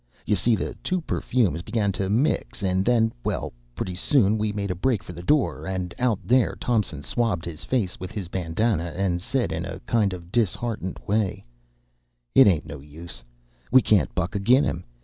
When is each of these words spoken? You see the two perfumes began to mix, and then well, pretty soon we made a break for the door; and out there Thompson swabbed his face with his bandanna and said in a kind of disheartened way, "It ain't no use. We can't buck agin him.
You 0.25 0.35
see 0.35 0.55
the 0.55 0.73
two 0.83 1.01
perfumes 1.01 1.61
began 1.61 1.91
to 1.91 2.09
mix, 2.09 2.63
and 2.63 2.83
then 2.83 3.13
well, 3.23 3.53
pretty 3.75 3.93
soon 3.93 4.39
we 4.39 4.51
made 4.51 4.71
a 4.71 4.75
break 4.75 5.03
for 5.03 5.13
the 5.13 5.21
door; 5.21 5.67
and 5.67 5.93
out 5.99 6.17
there 6.25 6.57
Thompson 6.59 7.03
swabbed 7.03 7.45
his 7.45 7.63
face 7.63 7.99
with 7.99 8.11
his 8.11 8.27
bandanna 8.27 8.93
and 8.95 9.21
said 9.21 9.51
in 9.51 9.63
a 9.63 9.79
kind 9.81 10.13
of 10.13 10.31
disheartened 10.31 10.97
way, 11.05 11.45
"It 12.33 12.47
ain't 12.47 12.65
no 12.65 12.79
use. 12.79 13.23
We 13.71 13.83
can't 13.83 14.15
buck 14.15 14.35
agin 14.35 14.63
him. 14.63 14.85